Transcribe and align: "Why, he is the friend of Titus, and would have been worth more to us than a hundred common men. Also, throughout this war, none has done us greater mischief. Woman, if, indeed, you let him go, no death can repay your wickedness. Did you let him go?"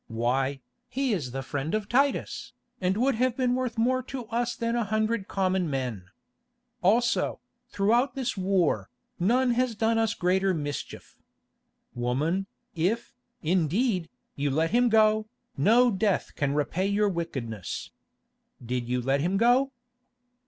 "Why, 0.07 0.61
he 0.89 1.13
is 1.13 1.29
the 1.29 1.43
friend 1.43 1.75
of 1.75 1.87
Titus, 1.87 2.53
and 2.81 2.97
would 2.97 3.13
have 3.21 3.37
been 3.37 3.53
worth 3.53 3.77
more 3.77 4.01
to 4.01 4.25
us 4.29 4.55
than 4.55 4.75
a 4.75 4.83
hundred 4.85 5.27
common 5.27 5.69
men. 5.69 6.05
Also, 6.81 7.39
throughout 7.69 8.15
this 8.15 8.35
war, 8.35 8.89
none 9.19 9.51
has 9.51 9.75
done 9.75 9.99
us 9.99 10.15
greater 10.15 10.55
mischief. 10.55 11.19
Woman, 11.93 12.47
if, 12.73 13.13
indeed, 13.43 14.09
you 14.35 14.49
let 14.49 14.71
him 14.71 14.89
go, 14.89 15.27
no 15.55 15.91
death 15.91 16.33
can 16.35 16.55
repay 16.55 16.87
your 16.87 17.07
wickedness. 17.07 17.91
Did 18.65 18.89
you 18.89 19.03
let 19.03 19.21
him 19.21 19.37
go?" 19.37 19.71